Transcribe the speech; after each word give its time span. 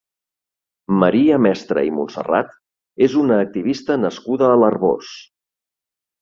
Maria 1.01 1.35
Mestre 1.45 1.83
i 1.89 1.93
Montserrat 1.97 2.55
és 3.09 3.19
una 3.25 3.37
activista 3.45 3.99
nascuda 4.07 4.49
a 4.55 4.57
l'Arboç. 4.63 5.13